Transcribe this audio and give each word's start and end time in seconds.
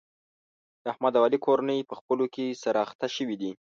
د 0.81 0.85
احمد 0.93 1.13
او 1.17 1.23
علي 1.27 1.39
کورنۍ 1.45 1.79
په 1.89 1.93
خپلو 1.99 2.25
کې 2.33 2.45
سره 2.63 2.79
اخته 2.85 3.07
شوې 3.15 3.35
دي. 3.41 3.51